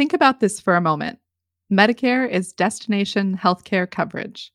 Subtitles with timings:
[0.00, 1.18] Think about this for a moment.
[1.70, 4.50] Medicare is destination healthcare coverage.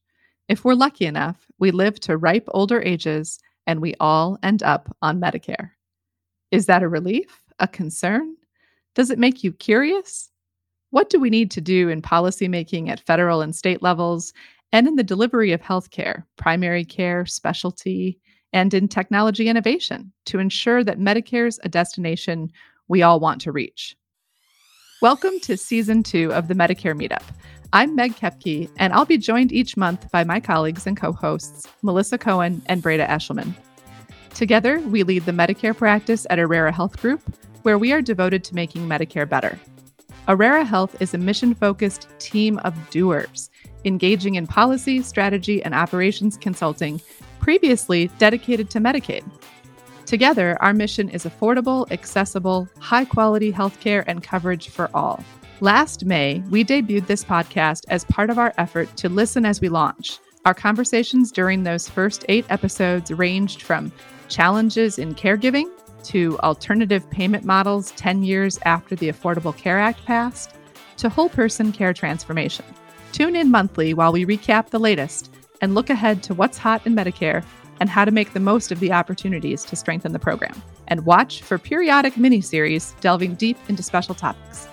[0.50, 3.38] If we're lucky enough, we live to ripe older ages
[3.68, 5.70] and we all end up on Medicare.
[6.50, 7.44] Is that a relief?
[7.60, 8.36] A concern?
[8.96, 10.32] Does it make you curious?
[10.90, 14.34] What do we need to do in policymaking at federal and state levels
[14.72, 18.20] and in the delivery of healthcare, primary care, specialty,
[18.52, 22.52] and in technology innovation to ensure that Medicare's a destination
[22.88, 23.96] we all want to reach?
[25.06, 27.22] Welcome to season two of the Medicare Meetup.
[27.74, 31.68] I'm Meg Kepke, and I'll be joined each month by my colleagues and co hosts,
[31.84, 33.54] Melissa Cohen and Breda Eshelman.
[34.34, 37.22] Together, we lead the Medicare practice at Aurrera Health Group,
[37.62, 39.60] where we are devoted to making Medicare better.
[40.28, 43.52] Aurrera Health is a mission focused team of doers,
[43.84, 47.00] engaging in policy, strategy, and operations consulting,
[47.40, 49.24] previously dedicated to Medicaid.
[50.06, 55.24] Together, our mission is affordable, accessible, high quality healthcare and coverage for all.
[55.62, 59.70] Last May, we debuted this podcast as part of our effort to listen as we
[59.70, 60.20] launch.
[60.46, 63.92] Our conversations during those first eight episodes ranged from
[64.28, 65.72] challenges in caregiving
[66.04, 70.52] to alternative payment models 10 years after the Affordable Care Act passed
[70.98, 72.66] to whole person care transformation.
[73.12, 76.96] Tune in monthly while we recap the latest and look ahead to what's hot in
[76.96, 77.44] Medicare
[77.80, 80.62] and how to make the most of the opportunities to strengthen the program.
[80.88, 84.68] And watch for periodic mini series delving deep into special topics.